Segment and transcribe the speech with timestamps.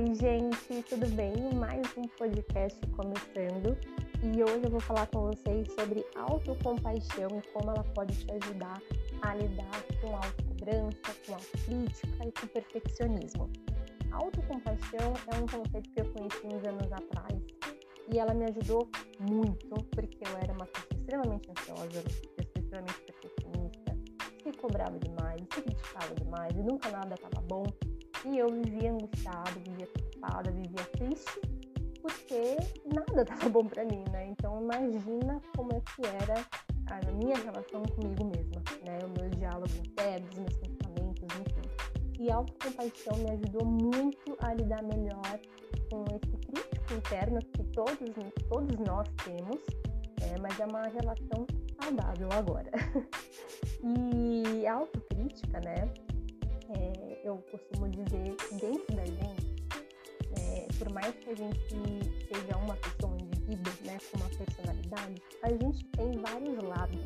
[0.00, 1.34] Oi, gente, tudo bem?
[1.56, 3.76] Mais um podcast começando
[4.22, 8.80] e hoje eu vou falar com vocês sobre autocompaixão e como ela pode te ajudar
[9.20, 13.50] a lidar com autocobrança, com autocrítica e com perfeccionismo.
[14.12, 17.38] autocompaixão é um conceito que eu conheci uns anos atrás
[18.10, 18.88] e ela me ajudou
[19.18, 22.02] muito porque eu era uma pessoa extremamente ansiosa,
[22.56, 23.98] extremamente perfeccionista,
[24.42, 27.64] se cobrava demais, se criticava demais e nunca nada estava bom.
[28.24, 31.40] E eu vivia angustiada, vivia preocupada, vivia triste,
[32.02, 32.56] porque
[32.94, 34.26] nada estava bom para mim, né?
[34.28, 36.46] Então imagina como é que era
[36.90, 38.98] a minha relação comigo mesma, né?
[39.04, 42.22] O meu diálogo interno, os meus pensamentos, enfim.
[42.22, 45.40] E a autocompaixão me ajudou muito a lidar melhor
[45.90, 48.10] com esse crítico interno que todos,
[48.48, 49.60] todos nós temos,
[50.20, 51.46] é, mas é uma relação
[51.82, 52.70] saudável agora.
[53.82, 55.90] e a autocrítica, né?
[56.70, 59.56] é, eu costumo dizer, dentro da gente,
[60.38, 61.74] é, por mais que a gente
[62.28, 66.96] seja uma pessoa, indivíduo, né, com uma personalidade, a gente tem vários lados,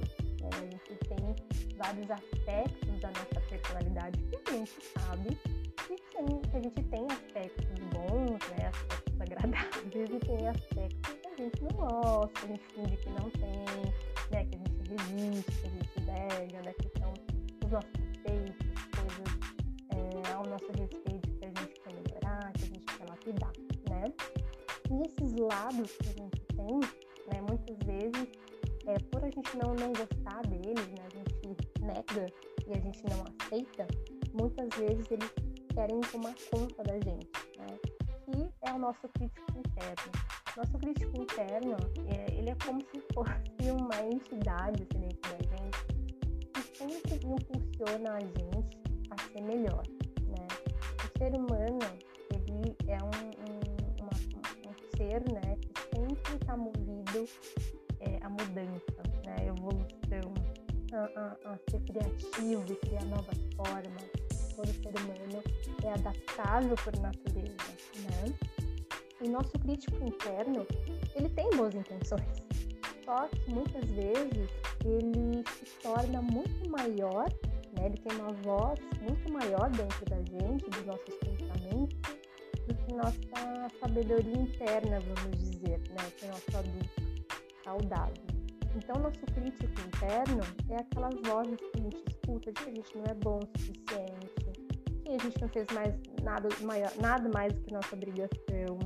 [0.40, 0.48] né?
[0.52, 5.38] a gente tem vários aspectos da nossa personalidade que a gente sabe
[5.86, 11.36] que, que a gente tem aspectos bons, né, aspectos agradáveis e tem aspectos que a
[11.36, 13.64] gente não gosta, a gente finge que não tem,
[14.30, 17.12] né, que a gente resiste, que a gente nega, né, que são
[17.64, 18.63] os nossos defeitos,
[20.32, 23.52] ao nosso respeito que a gente quer melhorar, que a gente quer lapidar,
[23.90, 24.12] né?
[24.90, 26.80] E esses lados que a gente tem,
[27.32, 28.28] né, muitas vezes,
[28.86, 31.34] é, por a gente não, não gostar deles, né, a gente
[31.80, 32.26] nega
[32.66, 33.86] e a gente não aceita,
[34.32, 35.32] muitas vezes eles
[35.74, 37.66] querem tomar conta da gente, né?
[38.24, 40.12] Que é o nosso crítico interno.
[40.56, 45.94] Nosso crítico interno, é, ele é como se fosse uma entidade assim, dentro da gente
[46.52, 48.78] que sempre impulsiona a gente
[49.10, 49.82] a ser melhor
[51.24, 51.78] ser humano,
[52.30, 53.08] ele é um,
[53.48, 54.10] um, uma,
[54.68, 57.26] um ser, né, que sempre está movido
[58.00, 60.34] é, à mudança, né, à evolução,
[60.92, 64.04] a, a, a ser criativo e criar novas formas.
[64.54, 65.42] Todo ser humano
[65.82, 67.72] é adaptável por natureza,
[68.04, 68.34] né?
[69.20, 70.66] E nosso crítico interno,
[71.16, 72.46] ele tem boas intenções,
[73.04, 74.50] só que muitas vezes
[74.84, 77.26] ele se torna muito maior
[77.78, 77.86] né?
[77.86, 81.98] Ele tem uma voz muito maior dentro da gente, dos nossos pensamentos,
[82.66, 86.10] do que nossa sabedoria interna, vamos dizer, né?
[86.16, 87.02] Que é nosso adulto
[87.64, 88.34] saudável.
[88.76, 92.96] Então, nosso crítico interno é aquelas vozes que a gente escuta de que a gente
[92.96, 94.34] não é bom o suficiente,
[95.04, 98.78] que a gente não fez mais nada, maior, nada mais do que nossa obrigação,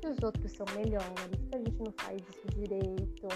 [0.00, 3.28] que os outros são melhores, que a gente não faz isso direito,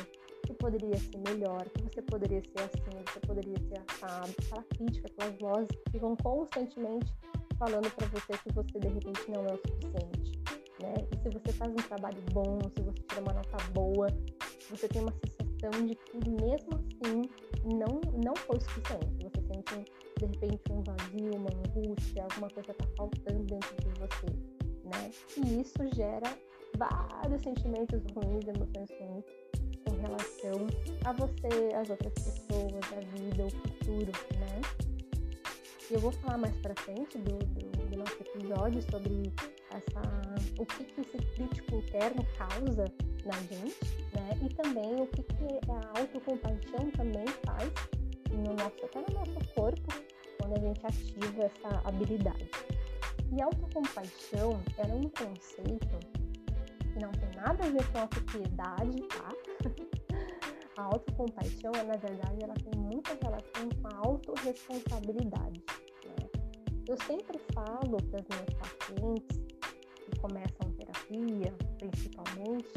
[0.61, 5.39] poderia ser melhor, que você poderia ser assim, você poderia ser assado, aquela crítica, aquelas
[5.41, 7.13] vozes que ficam constantemente
[7.59, 10.33] falando para você que você de repente não é o suficiente,
[10.81, 10.95] né?
[11.13, 14.07] E se você faz um trabalho bom, se você tira uma nota boa,
[14.69, 17.23] você tem uma sensação de que mesmo assim
[17.65, 19.25] não não foi suficiente.
[19.25, 24.27] Você sente de repente um vazio, uma angústia, alguma coisa está faltando dentro de você,
[24.85, 25.11] né?
[25.37, 26.35] E isso gera
[26.77, 29.25] vários sentimentos ruins, emoções ruins
[30.01, 30.67] relação
[31.05, 34.61] a você, as outras pessoas, a vida, o futuro, né?
[35.91, 39.33] E eu vou falar mais pra frente do, do, do nosso episódio sobre
[39.71, 40.01] essa,
[40.59, 42.85] o que, que esse crítico interno causa
[43.25, 43.77] na gente,
[44.15, 44.31] né?
[44.43, 47.73] E também o que, que a autocompaixão também faz
[48.31, 49.89] no nosso, até no nosso corpo,
[50.39, 52.51] quando a gente ativa essa habilidade.
[53.33, 55.99] E autocompaixão era um conceito
[56.93, 59.50] que não tem nada a ver com a piedade, tá?
[60.81, 65.63] A autocompaixão, na verdade, ela tem muita relação com a autorresponsabilidade.
[66.07, 66.27] Né?
[66.89, 69.39] Eu sempre falo para as minhas pacientes
[69.97, 72.73] que começam terapia, principalmente,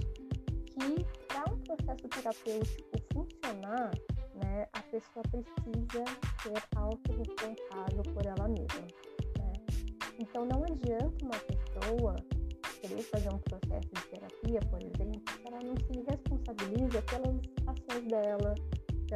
[0.66, 3.92] que para um processo terapêutico funcionar,
[4.36, 6.04] né, a pessoa precisa
[6.42, 8.82] ser autorresponsável por ela mesma.
[9.40, 9.54] Né?
[10.20, 12.16] Então não adianta uma pessoa
[12.82, 13.40] querer fazer um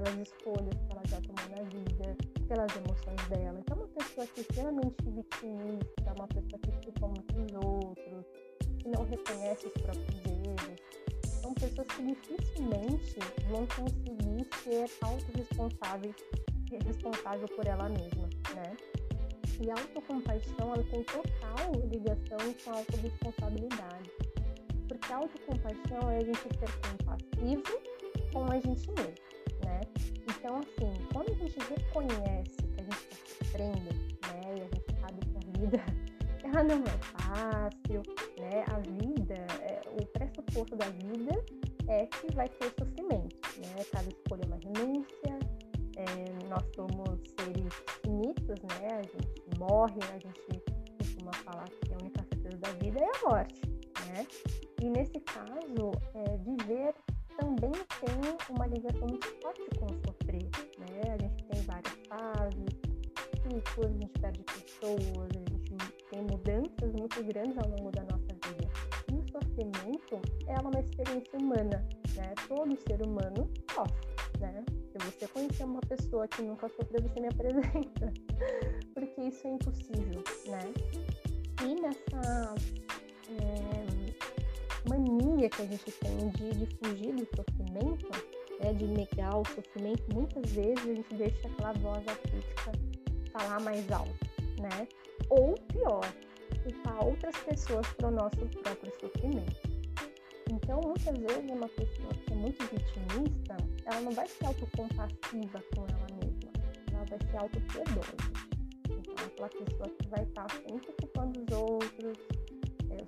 [0.08, 2.18] pelas escolhas que ela já tomou na vida,
[2.48, 3.60] pelas emoções dela.
[3.60, 8.26] Então, uma pessoa que é extremamente vitimista, uma pessoa que culpa muitos outros,
[8.80, 13.20] que não reconhece os próprios erros, são pessoas que dificilmente
[13.50, 16.16] vão conseguir ser autorresponsáveis,
[16.86, 18.78] responsável por ela mesma, né?
[19.60, 24.12] E a autocompaixão ela tem total ligação com a autorresponsabilidade.
[24.88, 27.82] Porque a autocompaixão é a gente ser compassivo
[28.32, 29.27] com a gente mesmo,
[29.78, 29.82] né?
[30.30, 33.94] Então, assim, quando a gente reconhece que a gente está sofrendo,
[34.34, 34.58] né?
[34.58, 35.84] E a gente sabe que a vida
[36.44, 38.02] ela não é fácil,
[40.58, 41.46] oposto da vida
[41.88, 43.84] é que vai ter sofrimento, né?
[43.92, 45.40] Cada escolha é uma renúncia,
[45.96, 48.88] é, nós somos seres finitos, né?
[48.92, 50.64] A gente morre, a gente
[50.98, 53.62] costuma falar que a única certeza da vida é a morte,
[54.08, 54.28] né?
[54.82, 56.94] E nesse caso, é, viver
[57.38, 60.44] também tem uma ligação muito forte com o sofrer,
[60.80, 61.14] né?
[61.14, 62.88] A gente tem várias fases,
[63.42, 65.58] ciclos, a gente perde pessoas, a gente
[66.10, 68.70] tem mudanças muito grandes ao longo da nossa vida.
[69.12, 72.34] E o sofrimento é uma experiência humana, né?
[72.48, 74.66] Todo ser humano sofre, né?
[74.92, 78.14] Se você conhecer uma pessoa que nunca sofreu, você me apresenta,
[78.94, 80.74] porque isso é impossível, né?
[81.64, 82.56] E nessa
[83.30, 83.67] é,
[85.38, 88.10] mania que a gente tem de, de fugir do sofrimento,
[88.60, 92.72] né, de negar o sofrimento, muitas vezes a gente deixa aquela voz crítica
[93.32, 94.26] falar mais alto,
[94.60, 94.88] né?
[95.30, 96.12] Ou pior,
[96.64, 99.62] culpar outras pessoas para o nosso próprio sofrimento.
[100.50, 105.86] Então, muitas vezes, uma pessoa que é muito vitimista, ela não vai ser autocompassiva com
[105.88, 106.52] ela mesma,
[106.94, 108.16] ela vai ser autopiedosa.
[108.90, 112.18] Então, aquela pessoa que vai estar sempre culpando os outros,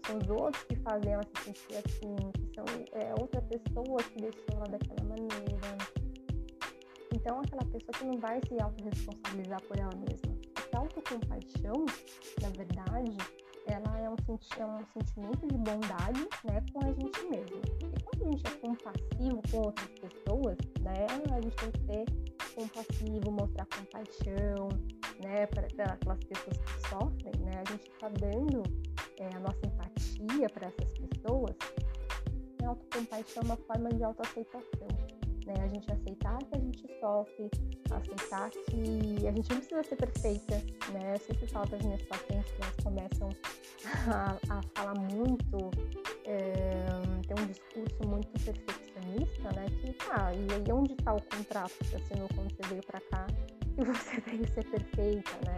[0.06, 4.22] são os outros que fazem ela se sentir assim, que são é, outra pessoa que
[4.22, 5.78] deixou ela daquela maneira.
[7.14, 10.38] Então, aquela pessoa que não vai se autorresponsabilizar por ela mesma.
[10.54, 11.86] Porque a autocompaixão,
[12.42, 13.18] na verdade,
[13.68, 17.62] ela é um, é um sentimento de bondade né, com a gente mesmo.
[17.82, 22.56] E quando a gente é compassivo com outras pessoas, né, a gente tem que ser
[22.56, 24.70] compassivo, mostrar compaixão
[25.20, 28.64] né, para aquelas pessoas que sofrem, né, a gente está dando
[29.20, 31.56] é, a nossa empatia para essas pessoas.
[32.64, 34.88] A autocompaixão é uma forma de autoaceitação.
[35.46, 35.54] Né?
[35.64, 37.50] A gente aceitar que a gente sofre,
[37.92, 40.56] aceitar que a gente não precisa ser perfeita,
[40.92, 41.16] né?
[41.16, 43.30] Eu sempre falo para as minhas pacientes que elas começam
[44.14, 45.72] a, a falar muito,
[46.26, 46.86] é,
[47.28, 49.66] ter um discurso muito perfeccionista, né?
[49.82, 53.26] Que tá, e aí onde está o contrato que assinou quando você veio para cá
[53.86, 55.58] você tem que ser perfeita, né?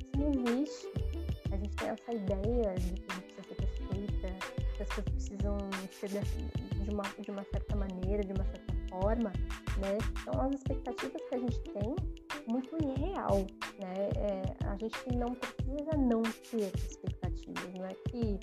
[0.00, 0.88] Isso não existe.
[1.52, 5.12] A gente tem essa ideia de que a gente precisa ser perfeita, que as coisas
[5.12, 5.58] precisam
[5.92, 6.08] ser
[6.84, 9.32] de uma, de uma certa maneira, de uma certa forma,
[9.78, 9.98] né?
[10.24, 11.96] São as expectativas que a gente tem
[12.46, 13.46] muito irreal,
[13.78, 14.08] né?
[14.16, 18.40] É, a gente não precisa não ter expectativas, não é que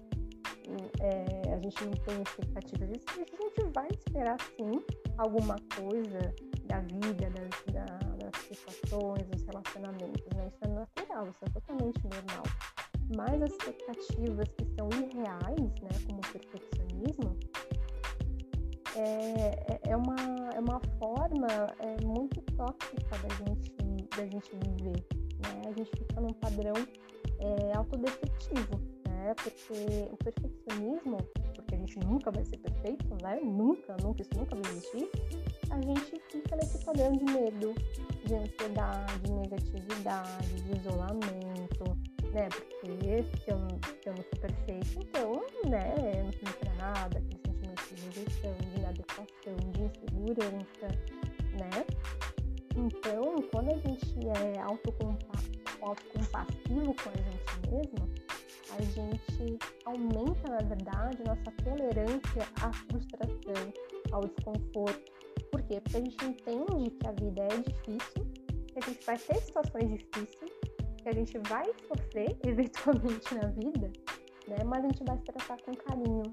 [1.01, 4.83] é, a gente não tem expectativas disso, a gente vai esperar sim
[5.17, 6.33] alguma coisa
[6.65, 8.04] da vida, da, das
[8.45, 10.47] situações, dos relacionamentos, né?
[10.47, 12.43] Isso é natural, isso é totalmente normal.
[13.15, 17.37] Mas as expectativas que são irreais, né, como o perfeccionismo,
[18.95, 20.15] é, é, é uma,
[20.53, 21.47] é uma forma
[21.79, 23.71] é, muito tóxica da gente,
[24.15, 25.05] da gente viver.
[25.39, 25.61] Né?
[25.67, 26.73] A gente fica num padrão
[27.39, 29.33] é, autodestrutivo, né?
[29.35, 31.17] Porque o perfeccionismo,
[31.75, 33.39] a gente nunca vai ser perfeito, né?
[33.43, 35.09] Nunca, nunca, isso nunca vai existir.
[35.69, 37.75] A gente fica nesse padrão de medo,
[38.25, 41.83] de ansiedade, de negatividade, de isolamento,
[42.31, 42.47] né?
[42.49, 43.59] Porque se eu,
[44.01, 48.55] se eu não sou perfeito, então, né, eu não pra nada, aquele sentimento de rejeição,
[48.55, 50.87] de inadequação, de insegurança,
[51.53, 51.85] né?
[52.77, 58.14] Então, quando a gente é autocompassivo com a gente mesmo,
[58.77, 63.73] a gente aumenta, na verdade, nossa tolerância à frustração,
[64.11, 65.11] ao desconforto.
[65.51, 65.79] Por quê?
[65.79, 68.25] Porque a gente entende que a vida é difícil,
[68.67, 70.51] que a gente vai ter situações difíceis,
[70.97, 73.91] que a gente vai sofrer eventualmente na vida,
[74.47, 74.57] né?
[74.65, 76.23] Mas a gente vai se tratar com carinho,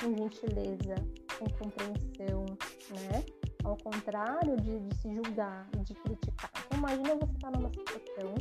[0.00, 0.94] com gentileza,
[1.38, 2.46] com compreensão,
[2.90, 3.24] né?
[3.62, 6.50] Ao contrário de, de se julgar, de criticar.
[6.66, 8.34] Então, imagina você estar tá numa situação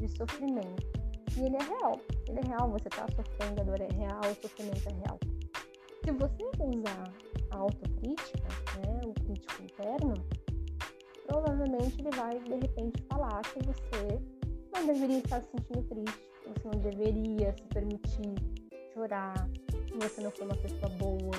[0.00, 1.01] de sofrimento
[1.36, 2.00] e ele é real.
[2.28, 5.18] Ele é real, você está sofrendo, a dor é real, o sofrimento é real.
[6.04, 7.12] Se você usar
[7.50, 8.48] a autocrítica,
[8.78, 10.14] né, o crítico interno,
[11.26, 14.20] provavelmente ele vai de repente falar que você
[14.74, 18.34] não deveria estar se sentindo triste, você não deveria se permitir
[18.92, 19.48] chorar,
[19.86, 21.36] que você não foi uma pessoa boa.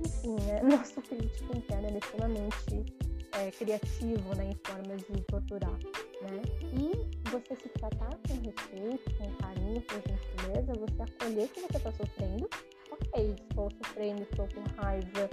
[0.00, 0.62] Enfim, né?
[0.76, 5.78] Nosso crítico interno é extremamente é, criativo né, em formas de torturar.
[6.22, 6.42] Né?
[6.72, 11.92] E você se tratar com respeito, com carinho, com gentileza, você acolher que você está
[11.92, 12.48] sofrendo.
[12.90, 15.30] Ok, estou sofrendo, estou com raiva,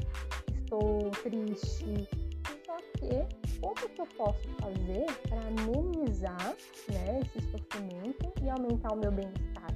[0.62, 2.08] estou triste.
[2.66, 6.56] Só que como que eu posso fazer para amenizar
[6.90, 9.74] né, esse sofrimento e aumentar o meu bem-estar?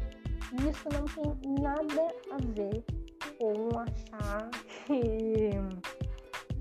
[0.68, 2.84] Isso não tem nada a ver
[3.38, 4.50] com achar
[4.86, 5.52] que,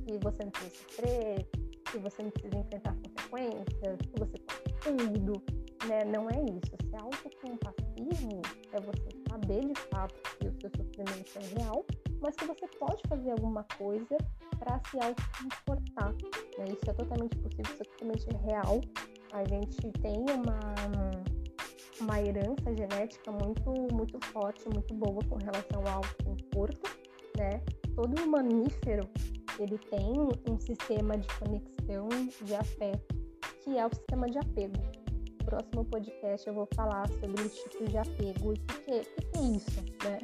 [0.09, 1.49] que você não precisa sofrer,
[1.85, 5.43] que você não precisa enfrentar consequências, que você pode tudo,
[5.87, 6.05] né?
[6.05, 6.77] Não é isso.
[6.89, 8.41] Ser autocompassivo
[8.73, 11.85] é você saber de fato que o seu sofrimento é real
[12.21, 14.17] mas que você pode fazer alguma coisa
[14.59, 16.13] para se autoconfortar.
[16.59, 16.65] Né?
[16.73, 18.81] Isso é totalmente possível, isso é totalmente real.
[19.33, 20.59] A gente tem uma,
[22.01, 26.91] uma herança genética muito, muito forte, muito boa com relação ao autoconforto.
[27.37, 27.63] Né?
[27.95, 29.09] Todo mamífero
[29.63, 32.09] ele tem um sistema de conexão
[32.43, 33.17] de afeto,
[33.63, 34.77] que é o sistema de apego.
[35.41, 38.91] No próximo podcast eu vou falar sobre os tipos de apego e o que, que,
[38.93, 39.01] é
[39.57, 40.19] isso, né?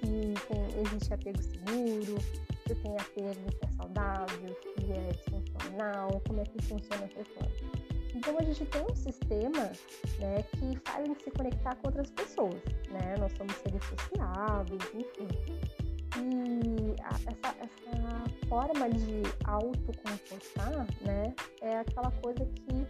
[0.00, 2.20] Que tem, existe apego seguro,
[2.66, 7.92] se tem apego que é saudável, que é disfuncional, como é que funciona essa história.
[8.14, 9.72] Então a gente tem um sistema
[10.18, 13.16] né, que faz a gente se conectar com outras pessoas, né?
[13.18, 15.81] Nós somos seres sociáveis, enfim.
[16.22, 22.86] E a, essa, essa forma de autoconfortar, né, é aquela coisa que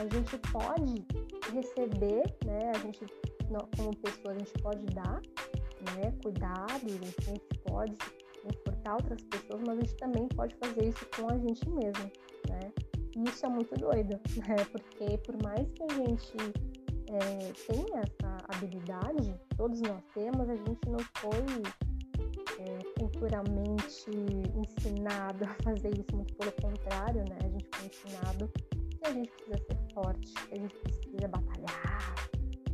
[0.00, 1.04] a gente pode
[1.52, 3.04] receber, né, a gente,
[3.76, 5.20] como pessoa, a gente pode dar,
[5.94, 7.96] né, cuidados, a gente pode
[8.42, 12.10] confortar outras pessoas, mas a gente também pode fazer isso com a gente mesmo,
[12.48, 12.72] né?
[13.16, 14.56] E isso é muito doido, né?
[14.72, 16.36] Porque por mais que a gente
[17.08, 21.62] é, tenha essa habilidade, todos nós temos, a gente não foi
[23.22, 24.10] culturalmente
[24.56, 27.38] ensinado a fazer isso, muito pelo contrário, né?
[27.44, 32.14] A gente foi ensinado que a gente precisa ser forte, que a gente precisa batalhar,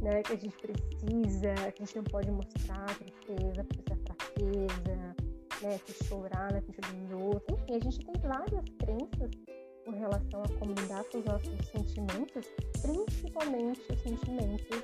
[0.00, 0.22] né?
[0.22, 5.16] Que a gente precisa, que a gente não pode mostrar tristeza, precisa fraqueza,
[5.60, 5.78] né?
[5.84, 7.58] Que chorar na frente dos outros.
[7.60, 9.30] Enfim, a gente tem várias crenças
[9.84, 12.46] com relação a como lidar com os nossos sentimentos,
[12.80, 14.82] principalmente os sentimentos,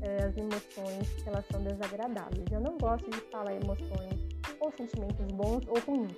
[0.00, 2.46] é, as emoções que elas são desagradáveis.
[2.50, 4.25] Eu não gosto de falar emoções
[4.60, 6.16] ou sentimentos bons ou ruins,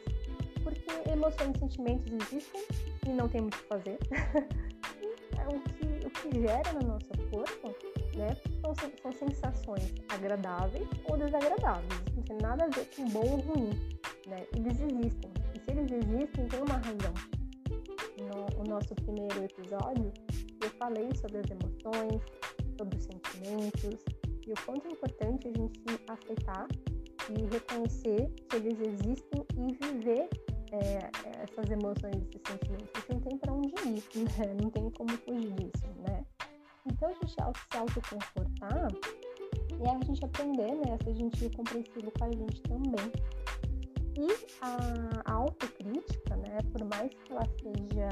[0.63, 2.63] porque emoções e sentimentos existem
[3.07, 3.99] e não tem muito o que fazer.
[5.39, 7.75] é o que, o que gera no nosso corpo
[8.17, 12.03] né, são, são sensações agradáveis ou desagradáveis.
[12.15, 13.71] Não tem nada a ver com bom ou ruim.
[14.27, 14.47] Né?
[14.55, 15.31] Eles existem.
[15.55, 17.15] E se eles existem, tem uma razão.
[18.19, 20.13] No, no nosso primeiro episódio,
[20.63, 22.23] eu falei sobre as emoções,
[22.77, 24.05] sobre os sentimentos
[24.47, 26.67] e o quanto é importante a gente aceitar
[27.31, 30.29] e reconhecer que eles existem e viver
[30.73, 31.11] é,
[31.43, 32.89] essas emoções, esses sentimentos.
[32.95, 34.03] Gente não tem para onde ir,
[34.39, 34.55] né?
[34.61, 36.25] não tem como fugir disso, né?
[36.87, 38.89] Então a gente se autoconfortar
[39.79, 43.13] e a gente aprender né, a ser gentil compreensivo com a gente também.
[44.17, 48.09] E a, a autocrítica, né, por mais que ela seja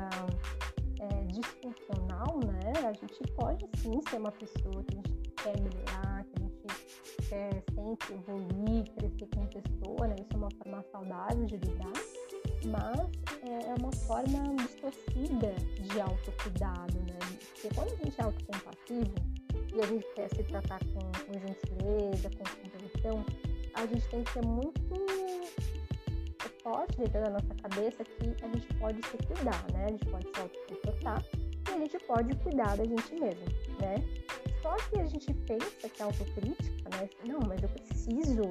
[1.00, 6.24] é, disfuncional, né, a gente pode sim ser uma pessoa que a gente quer melhorar,
[6.24, 6.45] que a gente
[7.28, 11.92] quer sempre evoluir, crescer como pessoa, né, isso é uma forma saudável de lidar,
[12.66, 13.10] mas
[13.42, 17.18] é, é uma forma distorcida de autocuidado, né,
[17.52, 19.14] porque quando a gente é autocompassivo
[19.74, 23.24] e a gente quer se tratar com, com gentileza, com compreensão,
[23.74, 24.86] a gente tem que ser muito
[26.66, 29.84] forte dentro da nossa cabeça que a gente pode se cuidar, né?
[29.84, 31.24] A gente pode se autoconfortar
[31.68, 33.44] e a gente pode cuidar da gente mesmo,
[33.80, 33.94] né?
[34.66, 37.08] Só que a gente pensa que a autocrítica, né?
[37.24, 38.42] Não, mas eu preciso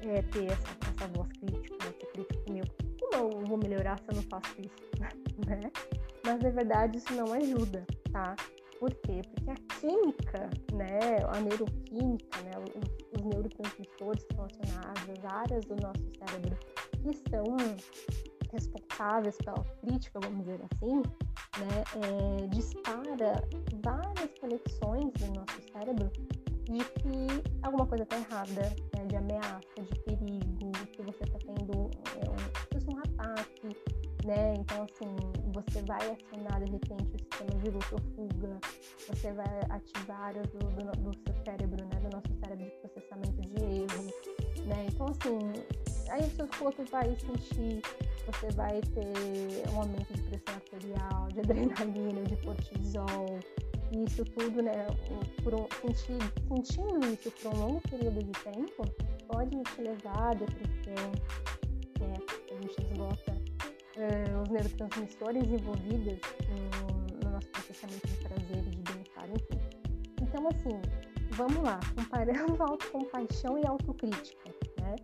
[0.00, 1.92] é, ter essa, essa voz crítica, né?
[2.00, 2.64] ser crítico meu.
[2.98, 4.74] Como eu vou melhorar se eu não faço isso,
[5.46, 5.70] né?
[6.24, 8.34] Mas na verdade isso não ajuda, tá?
[8.78, 9.20] Por quê?
[9.34, 15.76] Porque a química, né, a neuroquímica, né, os, neurotransmissores que estão acionados, as áreas do
[15.76, 16.56] nosso cérebro
[17.02, 17.44] que são
[18.52, 21.02] responsáveis pela crítica, vamos dizer assim,
[21.58, 23.42] né, é, dispara
[23.82, 26.10] várias conexões no nosso cérebro
[26.70, 28.62] de que alguma coisa está errada,
[28.96, 33.76] né, de ameaça, de perigo, que você está tendo é, um, um ataque,
[34.24, 34.54] né?
[34.54, 35.16] Então, assim,
[35.52, 38.60] você vai acionar de repente o sistema de luta ou fuga,
[39.08, 42.00] você vai ativar áreas do, do, do, seu cérebro, né?
[42.00, 44.86] Do nosso cérebro de processamento de erro, né?
[44.88, 45.38] Então, assim,
[46.10, 47.82] aí o seu corpo vai sentir,
[48.32, 53.40] você vai ter um aumento de pressão arterial, de adrenalina, de cortisol,
[53.92, 54.86] e isso tudo, né,
[55.42, 56.18] por um, sentir,
[56.48, 58.84] sentindo isso por um longo período de tempo,
[59.26, 61.10] pode te levar à depressão,
[61.98, 62.14] né,
[62.50, 68.92] a gente esgota uh, os neurotransmissores envolvidos no, no nosso processamento de prazer e de
[68.92, 69.60] bem-estar, enfim.
[70.22, 70.80] Então, assim,
[71.30, 74.94] vamos lá, comparando autocompaixão e autocrítica, né?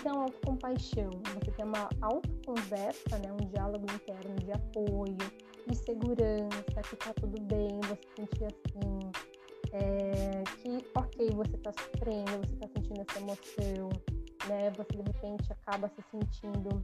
[0.00, 3.30] Então, autocompaixão, você tem uma autoconversa, né?
[3.34, 5.18] Um diálogo interno de apoio,
[5.66, 8.98] de segurança, que tá tudo bem, você sentir assim,
[9.72, 13.90] é, que ok, você tá sofrendo, você tá sentindo essa emoção,
[14.48, 14.70] né?
[14.70, 16.82] Você de repente acaba se sentindo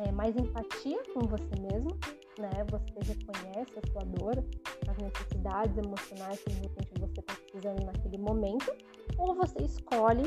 [0.00, 1.98] é, mais empatia com você mesmo,
[2.38, 2.50] né?
[2.70, 4.44] Você reconhece a sua dor,
[4.90, 8.76] as necessidades emocionais que de repente você está precisando naquele momento,
[9.16, 10.24] ou você escolhe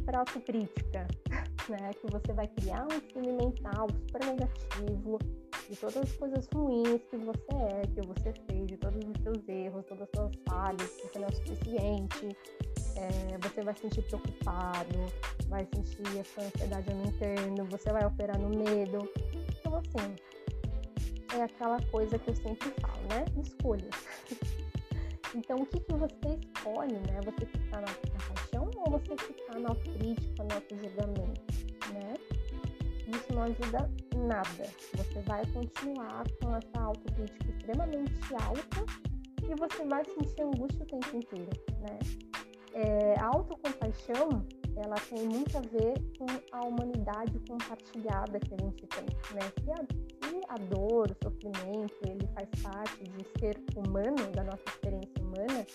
[0.00, 1.06] para a autocrítica,
[1.68, 1.92] né?
[1.94, 5.18] Que você vai criar um filme mental super negativo
[5.68, 9.48] de todas as coisas ruins que você é, que você fez, de todos os seus
[9.48, 12.36] erros, todas as suas falhas, que você não é o suficiente.
[12.96, 14.98] É, você vai se sentir preocupado,
[15.48, 19.08] vai sentir a sua ansiedade aumentando, você vai operar no medo.
[19.58, 20.14] Então, assim,
[21.38, 23.24] é aquela coisa que eu sempre falo, né?
[23.40, 23.94] Escolhas.
[25.34, 27.20] então, o que, que você escolhe, né?
[27.24, 31.42] Você ficar na compaixão ou você ficar na autocrítica, no auto-julgamento,
[31.92, 32.14] né?
[33.06, 34.70] Isso não ajuda nada.
[34.94, 38.84] Você vai continuar com essa autocrítica extremamente alta
[39.42, 41.98] e você vai sentir angústia o tempo inteiro, né?
[42.72, 44.46] É, a autocompaixão
[44.76, 49.52] ela tem muito a ver com a humanidade compartilhada que a gente tem, né?
[49.62, 54.64] Se a, se a dor, o sofrimento, ele faz parte de ser humano, da nossa
[54.68, 55.66] experiência humana,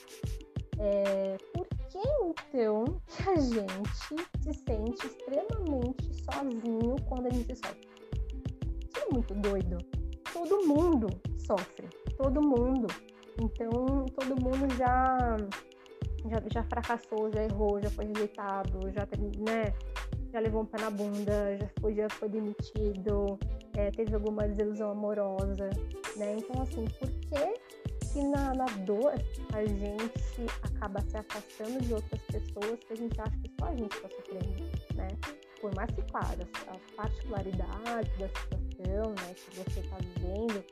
[0.77, 3.89] é, por que então que a gente
[4.41, 7.87] se sente extremamente sozinho quando a gente sofre?
[8.83, 9.77] Isso é muito doido.
[10.33, 11.87] Todo mundo sofre,
[12.17, 12.87] todo mundo.
[13.41, 15.37] Então, todo mundo já
[16.29, 19.07] já, já fracassou, já errou, já foi rejeitado, já,
[19.45, 19.73] né,
[20.31, 23.39] já levou um pé na bunda, já foi, já foi demitido,
[23.73, 25.69] é, teve alguma desilusão amorosa,
[26.17, 26.37] né?
[26.37, 29.13] Então, assim, por que que na, na, dor
[29.53, 33.75] a gente acaba se afastando de outras pessoas que a gente acha que só a
[33.75, 34.63] gente está sofrendo,
[34.95, 35.07] né?
[35.59, 40.63] Por mais que, claro, as particularidades da situação, né, que você está vivendo,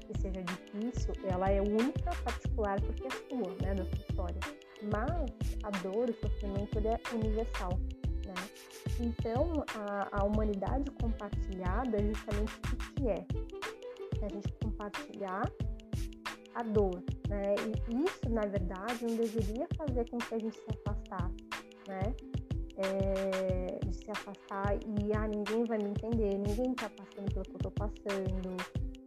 [0.00, 4.40] que seja difícil, ela é única, particular, porque é sua, né, da sua história
[4.90, 5.30] mas
[5.62, 7.78] a dor, o sofrimento, ele é universal,
[8.26, 8.34] né?
[9.00, 13.26] Então, a, a humanidade compartilhada é justamente o que é?
[14.20, 15.50] É a gente compartilhar
[16.54, 17.54] a dor, né?
[17.90, 21.36] E isso, na verdade, não deveria fazer com que a gente se afastasse,
[21.88, 22.14] né?
[22.76, 27.50] É, de se afastar e ah, ninguém vai me entender, ninguém está passando pelo que
[27.50, 28.56] eu estou passando,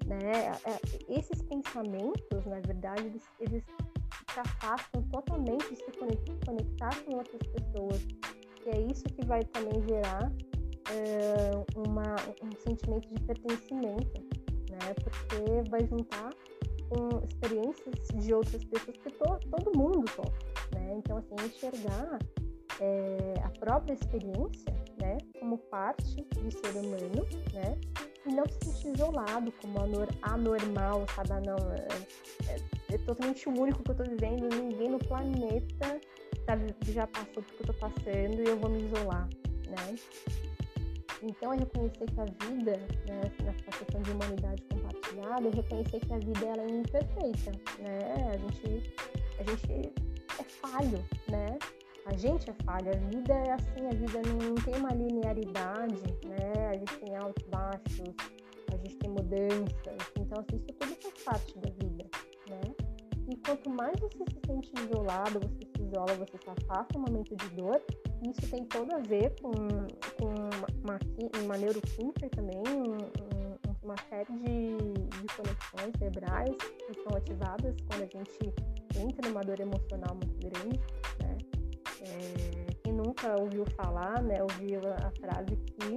[0.06, 0.52] né?
[0.66, 3.64] É, esses pensamentos, na verdade, eles, eles
[4.36, 5.92] se afastam totalmente de se
[6.46, 8.06] conectar com outras pessoas.
[8.66, 10.32] E é isso que vai também gerar
[11.76, 14.22] uma, um sentimento de pertencimento,
[14.70, 14.94] né?
[15.04, 16.30] Porque vai juntar
[16.90, 20.96] com experiências de outras pessoas que to, todo mundo sofre, né?
[20.98, 22.20] Então, assim, enxergar
[22.82, 25.18] é, a própria experiência, né?
[25.40, 27.78] Como parte de ser humano, né?
[28.26, 29.80] E não se sentir isolado como
[30.24, 31.32] anormal, sabe?
[31.32, 31.88] Ah, não, é,
[32.50, 36.00] é, é totalmente único que eu tô vivendo, ninguém no planeta
[36.46, 39.28] tá, já passou por que eu tô passando e eu vou me isolar,
[39.68, 39.96] né?
[41.24, 42.78] Então é reconhecer que a vida,
[43.08, 48.30] né, nessa questão de humanidade compartilhada, é reconhecer que a vida ela é imperfeita, né?
[48.32, 48.94] A gente,
[49.40, 49.94] a gente
[50.40, 51.58] é falho, né?
[52.06, 56.68] A gente é falho, a vida é assim, a vida não, tem uma linearidade, né?
[56.70, 58.16] A gente tem altos e baixos,
[58.72, 61.95] a gente tem mudanças, então assim, isso tudo faz parte da vida?
[63.28, 67.36] E quanto mais você se sente isolado, você se isola, você se afasta no momento
[67.36, 67.82] de dor,
[68.22, 70.34] isso tem todo a ver com, com
[70.84, 71.00] uma,
[71.44, 73.46] uma neuroquímica também, um,
[73.84, 78.54] uma série de, de conexões cerebrais que são ativadas quando a gente
[78.98, 80.80] entra numa dor emocional muito grande,
[81.20, 81.38] né?
[82.02, 85.96] É, quem nunca ouviu falar, né, ouviu a, a frase que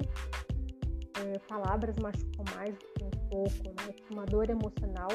[1.21, 3.93] é, palavras machucam mais do que um pouco, né?
[3.93, 5.09] Que uma dor emocional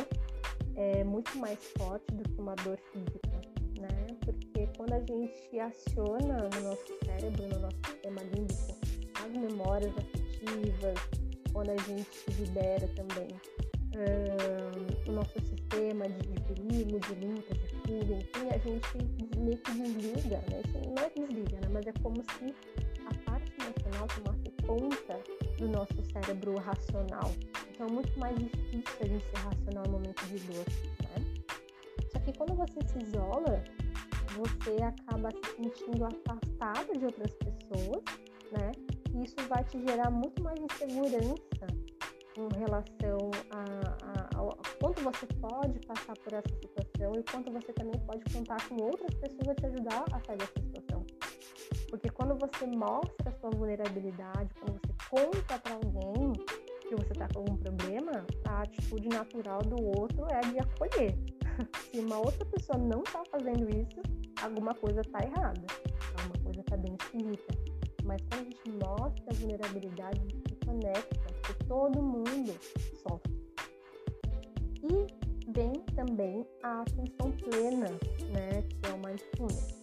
[0.75, 3.41] é muito mais forte do que uma dor física,
[3.79, 4.07] né?
[4.25, 8.75] Porque quando a gente aciona no nosso cérebro, no nosso sistema límbico,
[9.23, 10.99] as memórias afetivas,
[11.51, 13.27] quando a gente libera também
[15.07, 19.71] o nosso sistema de, de, perigo, de luta, de fuga, enfim, a gente meio que
[19.71, 20.61] desliga, né?
[20.87, 21.67] Não é desliga, né?
[21.71, 22.55] Mas é como se
[23.05, 25.19] a parte emocional tomasse conta
[25.57, 27.31] do nosso cérebro racional.
[27.73, 30.65] Então é muito mais difícil a gente ser racional no momento de dor,
[31.01, 31.43] né?
[32.11, 33.63] Só que quando você se isola,
[34.37, 38.03] você acaba se sentindo afastado de outras pessoas,
[38.51, 38.71] né?
[39.11, 41.67] E isso vai te gerar muito mais insegurança
[42.37, 43.63] em relação a,
[44.05, 48.67] a, a, quanto você pode passar por essa situação e quanto você também pode contar
[48.69, 51.05] com outras pessoas a te ajudar a sair dessa situação.
[51.89, 56.33] Porque quando você mostra a sua vulnerabilidade, quando você conta para alguém
[56.95, 61.15] que você está com algum problema, a atitude natural do outro é de acolher.
[61.91, 64.01] Se uma outra pessoa não está fazendo isso,
[64.41, 65.65] alguma coisa está errada,
[66.17, 67.53] alguma coisa está bem esquisita.
[68.03, 72.53] Mas quando a gente mostra a vulnerabilidade, a gente se conecta, porque todo mundo
[73.01, 73.33] sofre.
[74.83, 77.89] E vem também a atenção plena,
[78.31, 79.79] né, que é o mindfulness.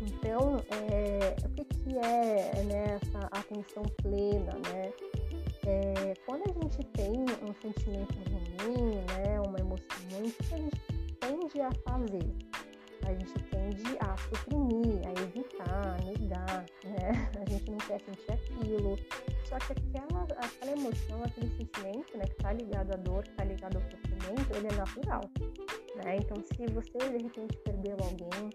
[0.00, 4.92] Então, é, o que, que é né, essa atenção atenção plena, né?
[5.68, 8.14] É, quando a gente tem um sentimento
[8.62, 10.80] ruim, né, uma emoção ruim, o que a gente
[11.20, 12.34] tende a fazer?
[13.04, 17.30] A gente tende a suprimir, a evitar, a negar, né?
[17.40, 18.98] A gente não quer sentir aquilo.
[19.44, 23.44] Só que aquela, aquela emoção, aquele sentimento, né, que está ligado à dor, que está
[23.44, 25.20] ligado ao sofrimento, ele é natural,
[25.96, 26.16] né?
[26.16, 28.50] Então, se você de repente perdeu alguém,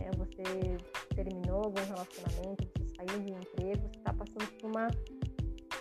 [0.00, 0.76] é, você
[1.14, 4.88] terminou algum relacionamento, você saiu de um emprego, você está passando por uma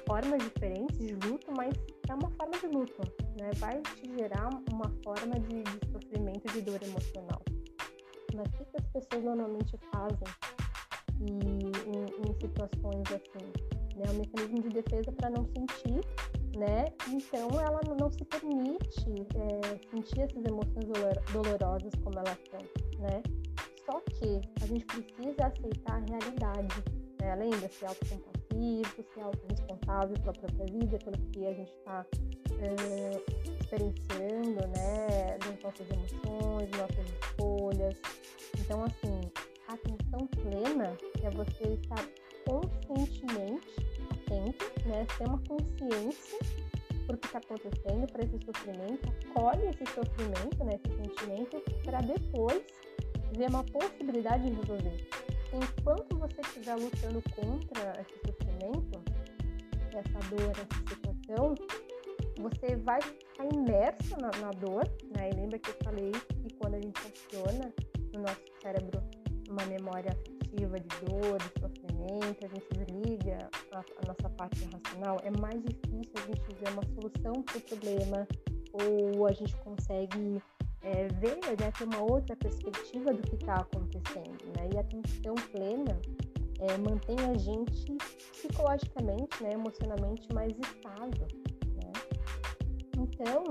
[0.09, 1.71] forma diferente de luto, mas
[2.09, 2.99] é uma forma de luto,
[3.39, 3.51] né?
[3.57, 7.39] Vai te gerar uma forma de, de sofrimento, de dor emocional.
[8.33, 10.27] Mas o que, as pessoas normalmente fazem
[11.21, 13.45] e, em, em situações assim?
[13.95, 14.05] Né?
[14.07, 16.01] É um mecanismo de defesa para não sentir,
[16.57, 16.85] né?
[17.07, 20.87] Então ela não se permite é, sentir essas emoções
[21.31, 22.61] dolorosas como elas são,
[22.99, 23.21] né?
[23.85, 26.83] Só que a gente precisa aceitar a realidade,
[27.21, 27.31] né?
[27.31, 27.85] além de ser
[28.49, 32.05] autocompassivo, ser autorresponsável pela própria vida, pelo que a gente está
[32.59, 33.23] é,
[33.62, 35.38] experienciando, né?
[35.39, 37.95] Das nossas emoções, nossas escolhas.
[38.59, 39.21] Então, assim,
[39.67, 42.05] a atenção plena é você estar
[42.45, 43.67] conscientemente
[44.12, 45.05] atento, né?
[45.17, 46.39] Ter uma consciência
[47.05, 50.79] por que está acontecendo, para esse sofrimento, acolhe esse sofrimento, né?
[50.83, 52.62] Esse sentimento, para depois
[53.35, 55.18] ver uma possibilidade de resolver.
[55.53, 59.01] Enquanto você estiver lutando contra esse sofrimento,
[59.91, 61.55] essa dor, essa situação,
[62.39, 64.83] você vai ficar imerso na, na dor,
[65.15, 65.29] né?
[65.31, 67.73] E lembra que eu falei que quando a gente aciona
[68.13, 69.01] no nosso cérebro
[69.49, 75.19] uma memória afetiva de dor, de sofrimento, a gente desliga a, a nossa parte racional,
[75.23, 78.27] é mais difícil a gente ver uma solução para o problema
[78.73, 80.41] ou a gente consegue
[80.81, 84.69] é, ver, né, ter uma outra perspectiva do que está acontecendo, né?
[84.73, 85.99] E a atenção plena
[86.59, 87.97] é, mantém a gente
[88.31, 91.27] psicologicamente, né, emocionalmente mais estável,
[91.75, 91.91] né?
[92.97, 93.43] Então,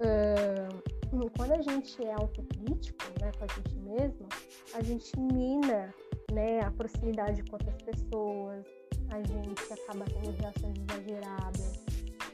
[0.00, 4.28] uh, quando a gente é autocrítico, né, com a gente mesmo,
[4.74, 5.94] a gente mina,
[6.32, 8.64] né, a proximidade com outras pessoas,
[9.10, 11.87] a gente acaba tendo reações exageradas,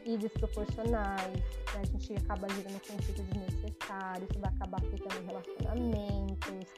[0.04, 1.80] e desproporcionais, né?
[1.80, 6.68] a gente acaba gerando conflito desnecessário, isso vai acabar afetando relacionamentos,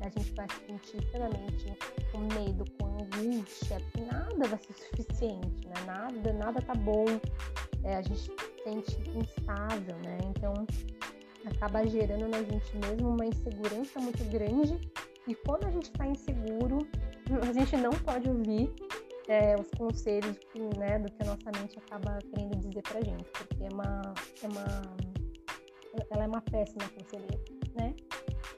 [0.00, 1.76] a gente vai se sentir extremamente
[2.10, 5.74] com medo, com angústia, nada vai ser suficiente, né?
[5.86, 7.04] Nada, nada tá bom.
[7.84, 8.30] É, a gente se
[8.64, 10.18] sente instável, né?
[10.24, 10.54] Então
[11.46, 14.80] acaba gerando na gente mesmo uma insegurança muito grande.
[15.26, 16.78] E quando a gente está inseguro,
[17.46, 18.72] a gente não pode ouvir
[19.30, 20.36] é, os conselhos
[20.76, 24.48] né, do que a nossa mente acaba querendo dizer pra gente, porque é uma, é
[24.48, 24.96] uma,
[26.10, 27.38] ela é uma péssima conselheira,
[27.76, 27.94] né?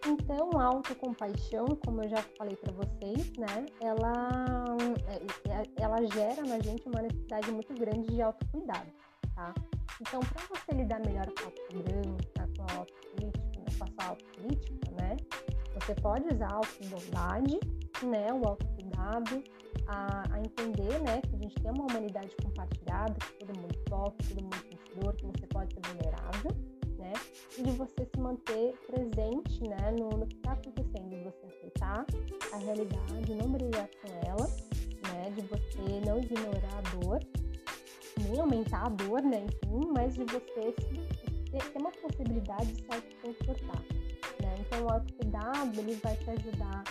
[0.07, 4.77] Então, a autocompaixão, como eu já falei para vocês, né, ela,
[5.09, 8.91] é, é, ela gera na gente uma necessidade muito grande de autocuidado,
[9.35, 9.55] tá?
[10.01, 14.09] Então, para você lidar melhor com a autocobrança, com a autocrítica, né, com a sua
[14.09, 15.17] autocrítica, né,
[15.75, 17.61] você pode usar a autobondade,
[18.03, 19.45] né, o autocuidado,
[19.87, 24.27] a, a, entender, né, que a gente tem uma humanidade compartilhada, que todo mundo sofre,
[24.29, 26.51] todo mundo sente dor, que você pode ser vulnerável,
[26.99, 27.13] né,
[27.59, 32.07] e de você se manter presente, né, no, no que está acontecendo, de você aceitar
[32.53, 34.47] a realidade, não brigar com ela,
[35.13, 37.21] né, de você não ignorar a dor,
[38.21, 42.83] nem aumentar a dor, né, enfim, mas de você se, ter, ter uma possibilidade de
[42.83, 43.83] se autoconfortar,
[44.41, 46.85] né, então o autocuidado, ele vai te ajudar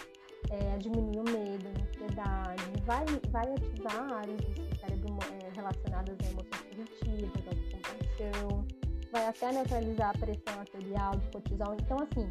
[0.49, 6.29] é, diminuir o medo, a ansiedade, vai, vai ativar áreas do cérebro é, relacionadas a
[6.29, 8.65] emoções positivas, a compaixão,
[9.11, 11.75] vai até neutralizar a pressão arterial do cortisol.
[11.79, 12.29] Então, assim,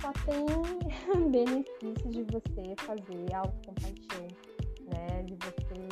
[0.00, 0.44] só tem
[1.30, 4.28] benefício de você fazer autocompaixão,
[4.88, 5.22] né?
[5.24, 5.88] De você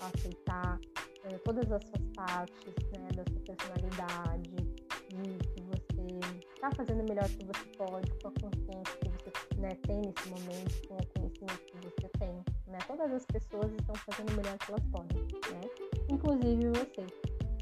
[0.00, 0.80] aceitar
[1.24, 3.08] é, todas as suas partes, né?
[3.14, 6.20] Da sua personalidade, de que você
[6.54, 10.88] está fazendo o melhor que você pode, com a consciência você né, tem nesse momento,
[10.88, 12.32] com o conhecimento que você tem.
[12.66, 12.78] Né?
[12.86, 15.60] Todas as pessoas estão fazendo o melhor que elas podem, né?
[16.08, 17.02] inclusive você.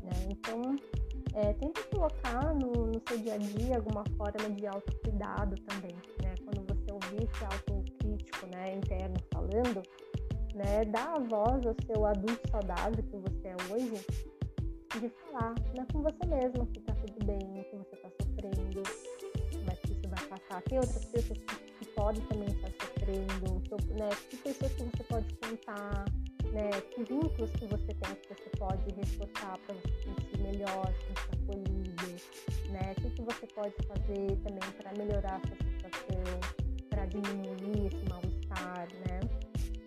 [0.02, 0.29] Né?
[0.31, 0.76] Então,
[1.35, 5.94] é, tenta colocar no, no, seu dia a dia alguma forma de autocuidado também.
[6.22, 6.35] Né?
[6.44, 9.83] Quando você ouvir esse autocrítico né, interno falando,
[10.55, 14.07] né, dá a voz ao seu adulto saudável que você é hoje
[15.00, 18.83] de falar né, com você mesmo que tá tudo bem, que você tá sofrendo,
[20.16, 20.62] vai passar.
[20.62, 23.62] Tem outras pessoas que, que podem também estar sofrendo,
[23.98, 24.09] né?
[24.31, 26.05] Que pessoas que você pode contar,
[26.52, 26.70] né?
[26.92, 31.07] Que vínculos que você tem que você pode reforçar para você se sentir melhor, se
[31.07, 32.07] sentir acolhido,
[32.70, 32.92] né?
[32.92, 36.40] O que, que você pode fazer também para melhorar a sua situação,
[36.88, 39.20] para diminuir esse mal-estar, né?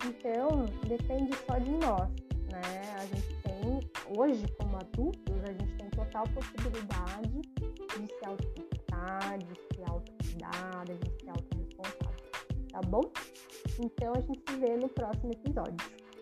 [0.05, 2.09] Então, Então, depende só de nós,
[2.51, 2.95] né?
[2.97, 7.41] A gente tem, hoje, como adultos, a gente tem total possibilidade
[7.99, 8.25] de se
[9.09, 12.15] autocuidar, de se autocuidar, de ser autorresponsável,
[12.71, 13.01] tá bom?
[13.79, 15.77] Então, a gente se vê no próximo episódio.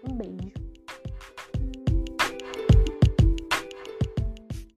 [0.10, 0.66] Um beijo!